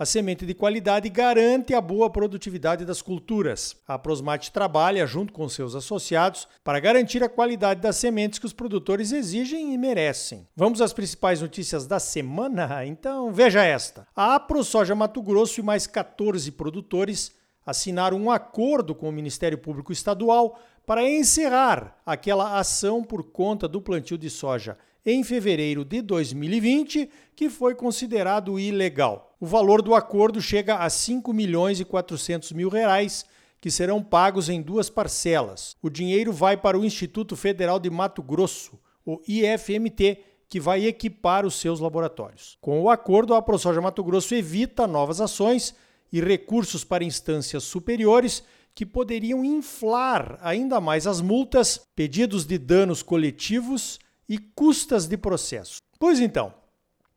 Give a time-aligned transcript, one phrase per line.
[0.00, 3.76] a semente de qualidade garante a boa produtividade das culturas.
[3.86, 8.54] A Prosmate trabalha junto com seus associados para garantir a qualidade das sementes que os
[8.54, 10.48] produtores exigem e merecem.
[10.56, 12.82] Vamos às principais notícias da semana?
[12.86, 14.08] Então veja esta.
[14.16, 17.32] A AproSoja Mato Grosso e mais 14 produtores
[17.66, 23.82] assinaram um acordo com o Ministério Público Estadual para encerrar aquela ação por conta do
[23.82, 29.34] plantio de soja em fevereiro de 2020, que foi considerado ilegal.
[29.40, 33.24] O valor do acordo chega a 5 milhões e 400 mil reais,
[33.60, 35.76] que serão pagos em duas parcelas.
[35.82, 41.46] O dinheiro vai para o Instituto Federal de Mato Grosso, o IFMT, que vai equipar
[41.46, 42.58] os seus laboratórios.
[42.60, 45.74] Com o acordo, a ProSoja Mato Grosso evita novas ações
[46.12, 48.42] e recursos para instâncias superiores
[48.74, 53.98] que poderiam inflar ainda mais as multas, pedidos de danos coletivos
[54.30, 55.82] e custas de processo.
[55.98, 56.54] Pois então,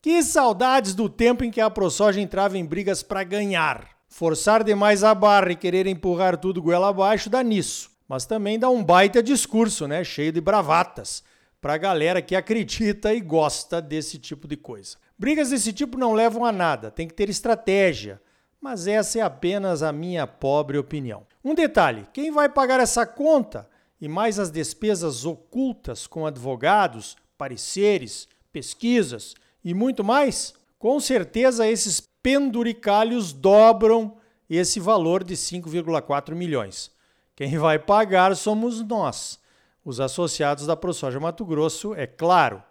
[0.01, 3.87] que saudades do tempo em que a ProSoja entrava em brigas para ganhar.
[4.07, 7.91] Forçar demais a barra e querer empurrar tudo goela abaixo dá nisso.
[8.07, 10.03] Mas também dá um baita discurso, né?
[10.03, 11.23] Cheio de bravatas.
[11.61, 14.97] Pra galera que acredita e gosta desse tipo de coisa.
[15.17, 18.19] Brigas desse tipo não levam a nada, tem que ter estratégia.
[18.59, 21.27] Mas essa é apenas a minha pobre opinião.
[21.45, 23.69] Um detalhe: quem vai pagar essa conta
[24.03, 32.01] e mais as despesas ocultas com advogados, pareceres, pesquisas e muito mais, com certeza esses
[32.21, 34.17] penduricalhos dobram
[34.49, 36.91] esse valor de 5,4 milhões.
[37.33, 39.39] Quem vai pagar somos nós,
[39.85, 42.61] os associados da ProSoja Mato Grosso, é claro.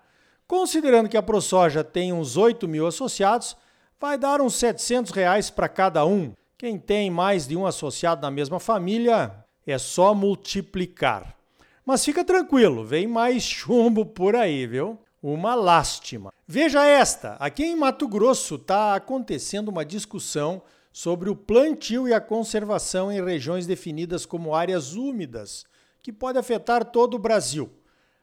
[0.46, 3.56] Considerando que a ProSoja tem uns 8 mil associados,
[3.98, 6.34] vai dar uns 700 reais para cada um.
[6.58, 11.36] Quem tem mais de um associado na mesma família é só multiplicar.
[11.84, 14.98] Mas fica tranquilo, vem mais chumbo por aí, viu?
[15.22, 16.32] Uma lástima.
[16.46, 20.62] Veja esta: aqui em Mato Grosso está acontecendo uma discussão
[20.92, 25.64] sobre o plantio e a conservação em regiões definidas como áreas úmidas,
[26.02, 27.70] que pode afetar todo o Brasil.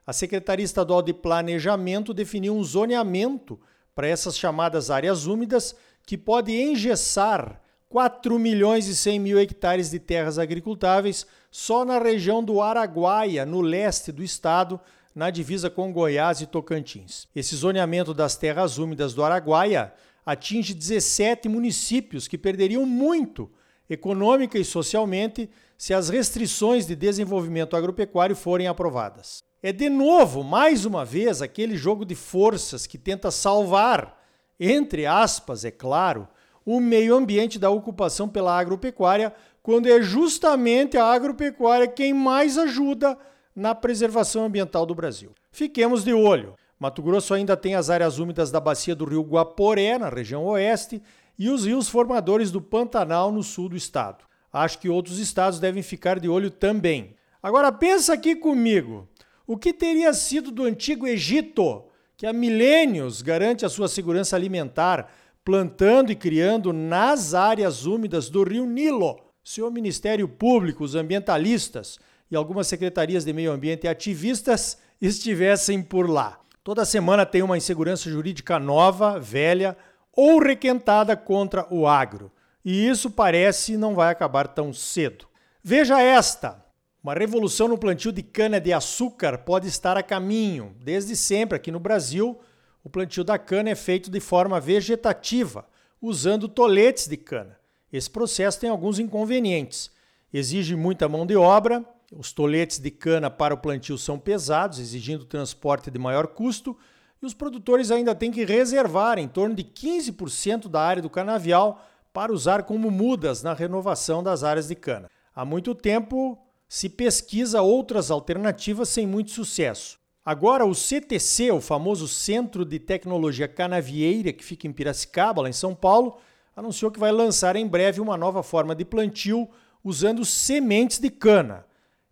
[0.05, 3.59] A Secretaria Estadual de Planejamento definiu um zoneamento
[3.95, 9.97] para essas chamadas áreas úmidas que pode engessar 4 milhões e 100 mil hectares de
[9.97, 14.79] terras agricultáveis só na região do Araguaia, no leste do estado,
[15.15, 17.27] na divisa com Goiás e Tocantins.
[17.35, 19.91] Esse zoneamento das terras úmidas do Araguaia
[20.23, 23.49] atinge 17 municípios que perderiam muito
[23.89, 29.43] econômica e socialmente se as restrições de desenvolvimento agropecuário forem aprovadas.
[29.63, 34.23] É de novo, mais uma vez, aquele jogo de forças que tenta salvar,
[34.59, 36.27] entre aspas, é claro,
[36.65, 43.17] o meio ambiente da ocupação pela agropecuária, quando é justamente a agropecuária quem mais ajuda
[43.55, 45.31] na preservação ambiental do Brasil.
[45.51, 46.55] Fiquemos de olho.
[46.79, 51.01] Mato Grosso ainda tem as áreas úmidas da bacia do rio Guaporé, na região oeste,
[51.37, 54.23] e os rios formadores do Pantanal, no sul do estado.
[54.51, 57.15] Acho que outros estados devem ficar de olho também.
[57.41, 59.07] Agora pensa aqui comigo.
[59.45, 61.83] O que teria sido do antigo Egito,
[62.15, 65.11] que há milênios garante a sua segurança alimentar,
[65.43, 69.19] plantando e criando nas áreas úmidas do rio Nilo.
[69.43, 71.97] Se o Ministério Público, os ambientalistas
[72.29, 76.39] e algumas secretarias de meio ambiente e ativistas estivessem por lá.
[76.63, 79.75] Toda semana tem uma insegurança jurídica nova, velha
[80.15, 82.31] ou requentada contra o agro.
[82.63, 85.25] E isso parece não vai acabar tão cedo.
[85.63, 86.63] Veja esta:
[87.01, 90.75] uma revolução no plantio de cana-de-açúcar pode estar a caminho.
[90.83, 92.37] Desde sempre, aqui no Brasil,
[92.83, 95.67] o plantio da cana é feito de forma vegetativa,
[96.01, 97.57] usando toletes de cana.
[97.91, 99.91] Esse processo tem alguns inconvenientes.
[100.33, 101.83] Exige muita mão de obra,
[102.15, 106.77] os toletes de cana para o plantio são pesados, exigindo transporte de maior custo,
[107.21, 111.85] e os produtores ainda têm que reservar em torno de 15% da área do canavial
[112.13, 115.09] para usar como mudas na renovação das áreas de cana.
[115.35, 116.37] Há muito tempo
[116.67, 119.98] se pesquisa outras alternativas sem muito sucesso.
[120.29, 125.53] Agora, o CTC, o famoso Centro de Tecnologia Canavieira, que fica em Piracicaba, lá em
[125.53, 126.17] São Paulo,
[126.55, 129.49] anunciou que vai lançar em breve uma nova forma de plantio
[129.83, 131.65] usando sementes de cana.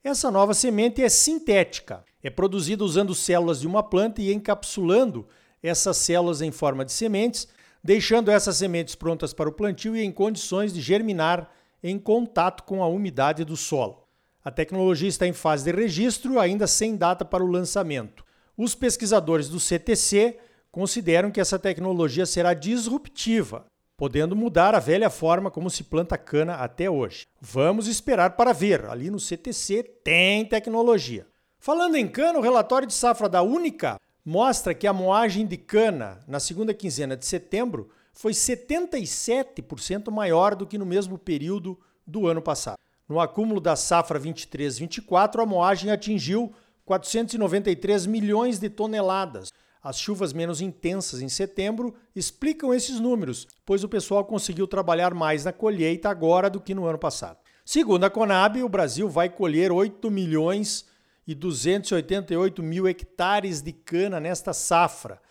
[0.03, 5.27] Essa nova semente é sintética, é produzida usando células de uma planta e encapsulando
[5.61, 7.47] essas células em forma de sementes,
[7.83, 11.51] deixando essas sementes prontas para o plantio e em condições de germinar
[11.83, 14.06] em contato com a umidade do solo.
[14.47, 18.23] A tecnologia está em fase de registro, ainda sem data para o lançamento.
[18.55, 20.37] Os pesquisadores do CTC
[20.71, 23.65] consideram que essa tecnologia será disruptiva,
[23.97, 27.25] podendo mudar a velha forma como se planta cana até hoje.
[27.41, 28.85] Vamos esperar para ver.
[28.85, 31.27] Ali no CTC tem tecnologia.
[31.59, 36.21] Falando em cana, o relatório de safra da Única mostra que a moagem de cana
[36.25, 41.77] na segunda quinzena de setembro foi 77% maior do que no mesmo período
[42.07, 42.77] do ano passado.
[43.07, 46.53] No acúmulo da safra 23-24, a moagem atingiu
[46.85, 49.51] 493 milhões de toneladas,
[49.87, 55.45] as chuvas menos intensas em setembro explicam esses números, pois o pessoal conseguiu trabalhar mais
[55.45, 57.37] na colheita agora do que no ano passado.
[57.63, 60.85] Segundo a Conab, o Brasil vai colher 8 milhões
[61.25, 65.21] e 288 mil hectares de cana nesta safra,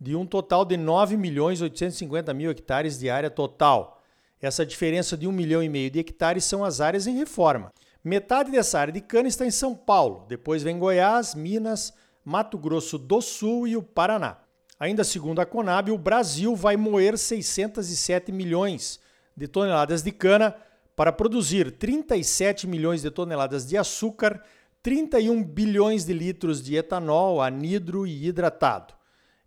[0.00, 3.95] de um total de 9 milhões 850 mil hectares de área total.
[4.40, 7.72] Essa diferença de 1 milhão e meio de hectares são as áreas em reforma.
[8.04, 11.92] Metade dessa área de cana está em São Paulo, depois vem Goiás, Minas,
[12.24, 14.38] Mato Grosso do Sul e o Paraná.
[14.78, 19.00] Ainda segundo a Conab, o Brasil vai moer 607 milhões
[19.36, 20.54] de toneladas de cana
[20.94, 24.42] para produzir 37 milhões de toneladas de açúcar,
[24.82, 28.94] 31 bilhões de litros de etanol, anidro e hidratado.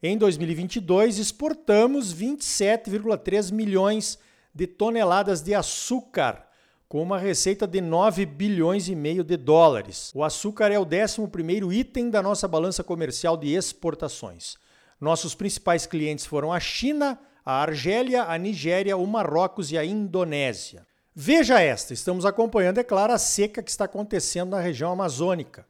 [0.01, 4.28] Em 2022, exportamos 27,3 milhões de
[4.67, 6.47] toneladas de açúcar,
[6.87, 10.11] com uma receita de 9 bilhões e meio de dólares.
[10.15, 14.57] O açúcar é o 11º item da nossa balança comercial de exportações.
[14.99, 20.85] Nossos principais clientes foram a China, a Argélia, a Nigéria, o Marrocos e a Indonésia.
[21.15, 25.65] Veja esta, estamos acompanhando, é claro, a seca que está acontecendo na região amazônica.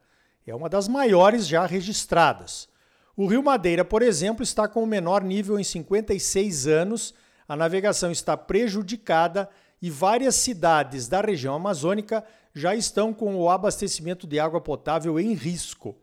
[0.48, 2.68] É uma das maiores já registradas.
[3.16, 7.14] O Rio Madeira, por exemplo, está com o menor nível em 56 anos,
[7.50, 9.50] a navegação está prejudicada
[9.82, 12.24] e várias cidades da região amazônica
[12.54, 15.98] já estão com o abastecimento de água potável em risco.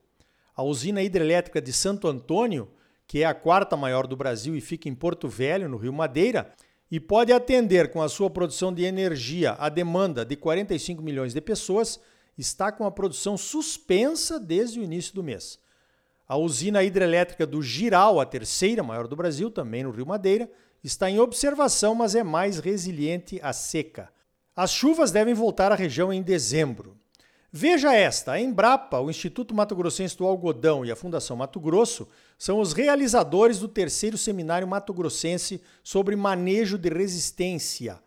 [0.56, 2.68] A usina hidrelétrica de Santo Antônio,
[3.06, 6.52] que é a quarta maior do Brasil e fica em Porto Velho, no Rio Madeira,
[6.90, 11.40] e pode atender com a sua produção de energia a demanda de 45 milhões de
[11.40, 12.00] pessoas,
[12.36, 15.60] está com a produção suspensa desde o início do mês.
[16.26, 20.50] A usina hidrelétrica do Giral, a terceira maior do Brasil, também no Rio Madeira,
[20.86, 24.08] está em observação, mas é mais resiliente à seca.
[24.54, 26.96] As chuvas devem voltar à região em dezembro.
[27.52, 32.08] Veja esta: a Embrapa, o Instituto Mato Grossense do Algodão e a Fundação Mato Grosso
[32.38, 37.98] são os realizadores do terceiro seminário Mato Grossense sobre manejo de resistência.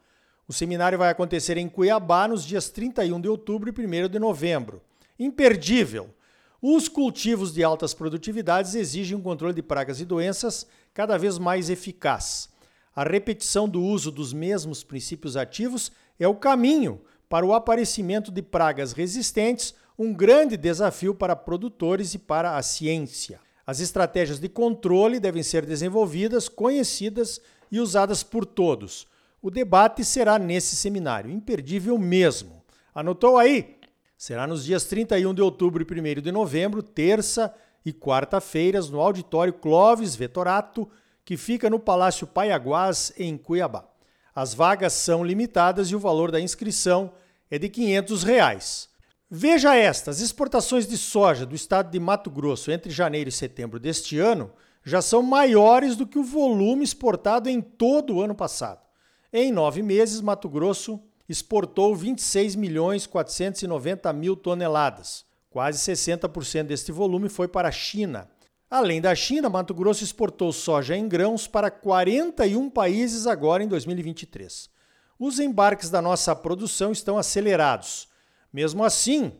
[0.48, 4.82] O seminário vai acontecer em Cuiabá nos dias 31 de outubro e 1 de novembro.
[5.20, 6.10] Imperdível!
[6.62, 11.70] Os cultivos de altas produtividades exigem um controle de pragas e doenças cada vez mais
[11.70, 12.49] eficaz.
[13.00, 17.00] A repetição do uso dos mesmos princípios ativos é o caminho
[17.30, 23.40] para o aparecimento de pragas resistentes, um grande desafio para produtores e para a ciência.
[23.66, 27.40] As estratégias de controle devem ser desenvolvidas, conhecidas
[27.72, 29.08] e usadas por todos.
[29.42, 32.62] O debate será nesse seminário, imperdível mesmo.
[32.94, 33.78] Anotou aí?
[34.18, 37.56] Será nos dias 31 de outubro e 1 de novembro, terça
[37.86, 40.86] e quarta-feiras, no auditório Clóvis Vetorato,
[41.30, 43.88] que fica no Palácio Paiaguás, em Cuiabá.
[44.34, 47.12] As vagas são limitadas e o valor da inscrição
[47.52, 48.90] é de 500 reais.
[49.30, 53.80] Veja esta: as exportações de soja do estado de Mato Grosso entre janeiro e setembro
[53.80, 54.52] deste ano
[54.84, 58.82] já são maiores do que o volume exportado em todo o ano passado.
[59.32, 65.26] Em nove meses, Mato Grosso exportou 26 milhões 490 mil toneladas.
[65.52, 68.28] Quase 60% deste volume foi para a China,
[68.72, 74.70] Além da China, Mato Grosso exportou soja em grãos para 41 países agora em 2023.
[75.18, 78.08] Os embarques da nossa produção estão acelerados.
[78.54, 79.32] Mesmo assim,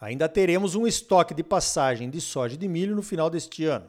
[0.00, 3.88] ainda teremos um estoque de passagem de soja e de milho no final deste ano.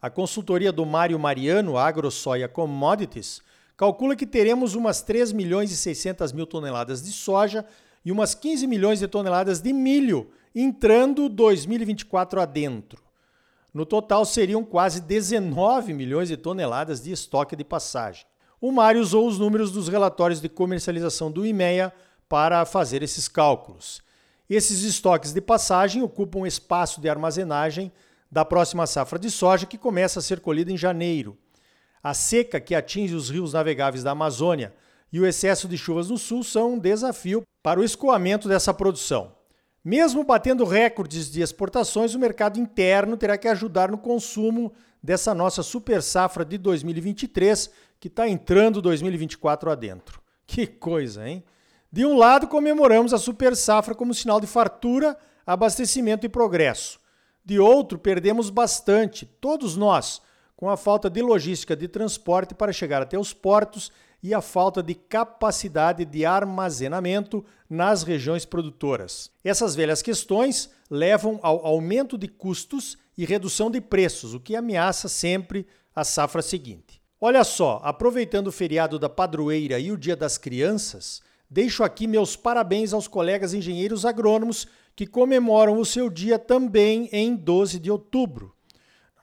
[0.00, 3.42] A consultoria do Mário Mariano, AgroSoia Commodities,
[3.76, 7.66] calcula que teremos umas 3 milhões e 600 mil toneladas de soja
[8.02, 13.11] e umas 15 milhões de toneladas de milho entrando 2024 adentro.
[13.72, 18.26] No total, seriam quase 19 milhões de toneladas de estoque de passagem.
[18.60, 21.92] O Mário usou os números dos relatórios de comercialização do IMEA
[22.28, 24.02] para fazer esses cálculos.
[24.48, 27.90] Esses estoques de passagem ocupam espaço de armazenagem
[28.30, 31.36] da próxima safra de soja, que começa a ser colhida em janeiro.
[32.02, 34.74] A seca que atinge os rios navegáveis da Amazônia
[35.12, 39.32] e o excesso de chuvas no sul são um desafio para o escoamento dessa produção.
[39.84, 44.72] Mesmo batendo recordes de exportações, o mercado interno terá que ajudar no consumo
[45.02, 50.20] dessa nossa super safra de 2023, que está entrando 2024 adentro.
[50.46, 51.42] Que coisa, hein?
[51.90, 57.00] De um lado, comemoramos a super safra como sinal de fartura, abastecimento e progresso.
[57.44, 60.22] De outro, perdemos bastante, todos nós,
[60.56, 63.90] com a falta de logística de transporte para chegar até os portos
[64.22, 69.30] e a falta de capacidade de armazenamento nas regiões produtoras.
[69.42, 75.08] Essas velhas questões levam ao aumento de custos e redução de preços, o que ameaça
[75.08, 77.02] sempre a safra seguinte.
[77.20, 82.36] Olha só, aproveitando o feriado da padroeira e o Dia das Crianças, deixo aqui meus
[82.36, 88.54] parabéns aos colegas engenheiros agrônomos que comemoram o seu dia também em 12 de outubro.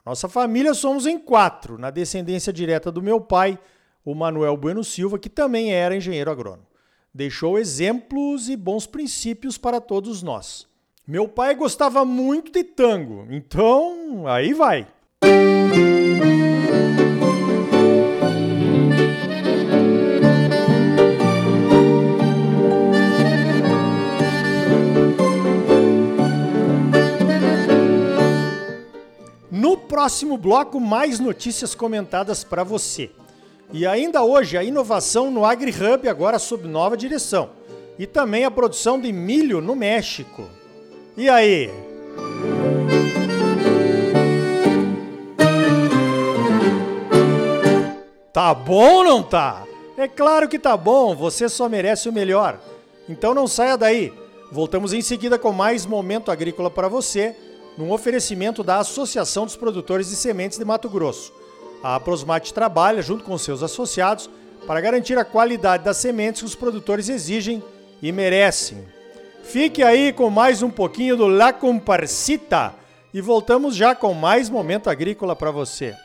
[0.04, 3.58] Nossa família somos em quatro, na descendência direta do meu pai,
[4.04, 6.66] o Manuel Bueno Silva, que também era engenheiro agrônomo.
[7.12, 10.66] Deixou exemplos e bons princípios para todos nós.
[11.06, 14.86] Meu pai gostava muito de tango, então aí vai.
[29.50, 33.10] No próximo bloco, mais notícias comentadas para você.
[33.72, 37.50] E ainda hoje, a inovação no AgriHub, agora sob nova direção.
[37.98, 40.48] E também a produção de milho no México.
[41.16, 41.70] E aí?
[48.32, 49.64] Tá bom ou não tá?
[49.96, 52.58] É claro que tá bom, você só merece o melhor.
[53.08, 54.12] Então não saia daí.
[54.50, 57.36] Voltamos em seguida com mais momento agrícola para você
[57.76, 61.32] num oferecimento da Associação dos Produtores de Sementes de Mato Grosso.
[61.82, 64.28] A Prosmate trabalha junto com seus associados
[64.66, 67.62] para garantir a qualidade das sementes que os produtores exigem
[68.02, 68.86] e merecem.
[69.42, 72.74] Fique aí com mais um pouquinho do La Comparsita
[73.12, 75.96] e voltamos já com mais momento agrícola para você.